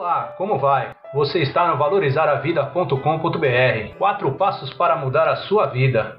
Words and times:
Olá, 0.00 0.32
como 0.38 0.58
vai? 0.58 0.96
Você 1.12 1.40
está 1.40 1.68
no 1.68 1.76
valorizaravida.com.br. 1.76 3.98
Quatro 3.98 4.32
passos 4.32 4.72
para 4.72 4.96
mudar 4.96 5.28
a 5.28 5.36
sua 5.36 5.66
vida. 5.66 6.16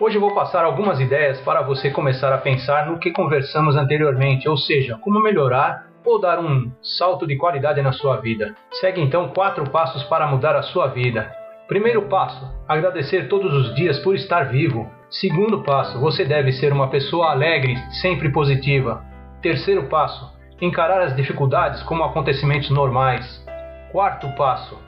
Hoje 0.00 0.18
vou 0.18 0.32
passar 0.36 0.64
algumas 0.64 1.00
ideias 1.00 1.40
para 1.40 1.62
você 1.62 1.90
começar 1.90 2.32
a 2.32 2.38
pensar 2.38 2.86
no 2.86 3.00
que 3.00 3.10
conversamos 3.10 3.74
anteriormente, 3.74 4.48
ou 4.48 4.56
seja, 4.56 4.96
como 4.98 5.20
melhorar 5.20 5.88
ou 6.04 6.20
dar 6.20 6.38
um 6.38 6.70
salto 6.80 7.26
de 7.26 7.36
qualidade 7.36 7.82
na 7.82 7.90
sua 7.90 8.18
vida. 8.18 8.54
Segue 8.74 9.00
então 9.00 9.30
quatro 9.30 9.68
passos 9.68 10.04
para 10.04 10.28
mudar 10.28 10.54
a 10.54 10.62
sua 10.62 10.86
vida. 10.86 11.28
Primeiro 11.66 12.02
passo: 12.02 12.48
agradecer 12.68 13.26
todos 13.26 13.52
os 13.52 13.74
dias 13.74 13.98
por 13.98 14.14
estar 14.14 14.44
vivo. 14.44 14.88
Segundo 15.10 15.64
passo: 15.64 15.98
você 15.98 16.24
deve 16.24 16.52
ser 16.52 16.72
uma 16.72 16.86
pessoa 16.86 17.32
alegre, 17.32 17.76
sempre 18.00 18.30
positiva. 18.30 19.02
Terceiro 19.42 19.88
passo: 19.88 20.40
encarar 20.62 21.02
as 21.02 21.16
dificuldades 21.16 21.82
como 21.82 22.04
acontecimentos 22.04 22.70
normais. 22.70 23.44
Quarto 23.90 24.28
passo: 24.36 24.78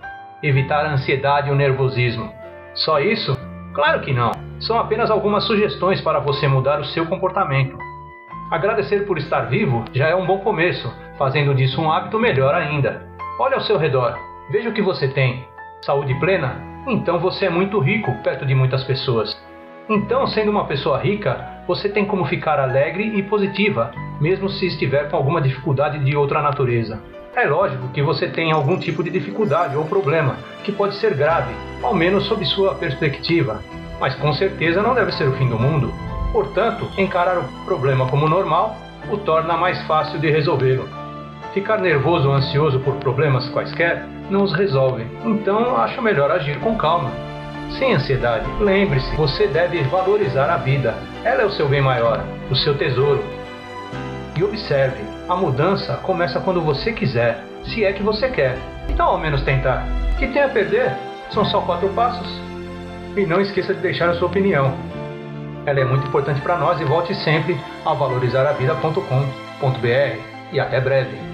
evitar 0.41 0.87
a 0.87 0.92
ansiedade 0.92 1.48
e 1.48 1.52
o 1.52 1.56
nervosismo. 1.56 2.33
Só 2.74 3.00
isso? 3.00 3.37
Claro 3.74 4.00
que 4.00 4.12
não. 4.12 4.30
São 4.60 4.78
apenas 4.78 5.10
algumas 5.10 5.45
sugestões 5.45 6.00
para 6.00 6.20
você 6.20 6.47
mudar 6.47 6.80
o 6.80 6.84
seu 6.84 7.06
comportamento. 7.06 7.77
Agradecer 8.52 9.05
por 9.05 9.19
estar 9.19 9.42
vivo 9.42 9.84
já 9.92 10.09
é 10.09 10.14
um 10.14 10.24
bom 10.24 10.38
começo, 10.38 10.88
fazendo 11.19 11.55
disso 11.55 11.83
um 11.83 11.91
hábito 11.91 12.20
melhor 12.20 12.55
ainda. 12.55 13.02
Olhe 13.38 13.55
ao 13.55 13.61
seu 13.62 13.77
redor, 13.77 14.16
veja 14.50 14.69
o 14.69 14.72
que 14.72 14.83
você 14.83 15.09
tem. 15.09 15.45
Saúde 15.83 16.14
plena? 16.20 16.56
Então 16.86 17.19
você 17.19 17.47
é 17.47 17.50
muito 17.50 17.80
rico 17.80 18.14
perto 18.22 18.47
de 18.47 18.55
muitas 18.55 18.84
pessoas. 18.84 19.36
Então, 19.88 20.27
sendo 20.27 20.50
uma 20.50 20.66
pessoa 20.66 20.98
rica, 20.98 21.62
você 21.66 21.88
tem 21.88 22.06
como 22.06 22.25
ficar 22.27 22.59
alegre 22.61 23.19
e 23.19 23.22
positiva, 23.22 23.91
mesmo 24.25 24.48
se 24.48 24.64
estiver 24.64 25.11
com 25.11 25.17
alguma 25.19 25.39
dificuldade 25.39 25.98
de 25.98 26.17
outra 26.17 26.41
natureza. 26.41 26.98
É 27.36 27.44
lógico 27.47 27.89
que 27.89 28.00
você 28.00 28.27
tem 28.27 28.53
algum 28.53 28.78
tipo 28.78 29.05
de 29.05 29.11
dificuldade 29.11 29.77
ou 29.77 29.84
problema, 29.84 30.39
que 30.64 30.72
pode 30.72 30.94
ser 30.94 31.12
grave, 31.14 31.53
ao 31.83 31.92
menos 31.92 32.25
sob 32.25 32.42
sua 32.47 32.75
perspectiva, 32.75 33.61
mas 34.00 34.14
com 34.14 34.33
certeza 34.33 34.80
não 34.80 34.95
deve 34.95 35.12
ser 35.12 35.28
o 35.28 35.33
fim 35.33 35.47
do 35.47 35.58
mundo. 35.58 35.92
Portanto, 36.33 36.89
encarar 36.97 37.39
o 37.39 37.64
problema 37.67 38.06
como 38.06 38.27
normal 38.27 38.78
o 39.11 39.19
torna 39.19 39.58
mais 39.58 39.78
fácil 39.86 40.19
de 40.19 40.30
resolvê-lo. 40.30 40.89
Ficar 41.52 41.78
nervoso 41.78 42.27
ou 42.27 42.34
ansioso 42.34 42.80
por 42.80 42.95
problemas 42.95 43.47
quaisquer 43.50 44.06
não 44.30 44.42
os 44.42 44.55
resolve, 44.55 45.06
então 45.22 45.77
acho 45.77 46.00
melhor 46.00 46.30
agir 46.30 46.58
com 46.61 46.78
calma 46.78 47.11
sem 47.78 47.95
ansiedade. 47.95 48.47
Lembre-se, 48.61 49.14
você 49.17 49.47
deve 49.47 49.83
valorizar 49.83 50.48
a 50.50 50.56
vida. 50.56 50.95
Ela 51.25 51.42
é 51.42 51.45
o 51.45 51.50
seu 51.50 51.69
bem 51.69 51.83
maior, 51.83 52.25
o 52.50 52.56
seu 52.56 52.75
tesouro. 52.75 53.22
E 54.36 54.42
observe, 54.42 55.00
a 55.28 55.36
mudança 55.36 55.94
começa 55.98 56.40
quando 56.40 56.60
você 56.60 56.92
quiser, 56.92 57.44
se 57.64 57.84
é 57.84 57.92
que 57.92 58.02
você 58.02 58.28
quer. 58.28 58.58
Então, 58.88 59.06
ao 59.06 59.18
menos 59.18 59.42
tentar. 59.42 59.86
Que 60.18 60.27
tem 60.28 60.42
a 60.42 60.48
perder? 60.48 60.92
São 61.30 61.44
só 61.44 61.60
quatro 61.60 61.88
passos. 61.90 62.27
E 63.16 63.24
não 63.24 63.40
esqueça 63.40 63.72
de 63.72 63.80
deixar 63.80 64.10
a 64.10 64.14
sua 64.14 64.28
opinião. 64.28 64.74
Ela 65.66 65.80
é 65.80 65.84
muito 65.84 66.06
importante 66.06 66.40
para 66.40 66.58
nós 66.58 66.80
e 66.80 66.84
volte 66.84 67.14
sempre 67.14 67.58
a 67.86 67.94
valorizaravida.com.br. 67.94 70.18
E 70.52 70.60
até 70.60 70.80
breve. 70.80 71.33